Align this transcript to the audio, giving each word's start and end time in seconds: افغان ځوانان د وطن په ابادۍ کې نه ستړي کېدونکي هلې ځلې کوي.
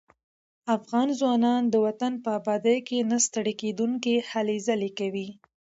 افغان 0.75 1.07
ځوانان 1.19 1.61
د 1.67 1.75
وطن 1.85 2.13
په 2.23 2.29
ابادۍ 2.39 2.77
کې 2.87 2.97
نه 3.11 3.17
ستړي 3.25 3.53
کېدونکي 3.61 4.13
هلې 4.29 4.57
ځلې 4.67 4.89
کوي. 4.99 5.27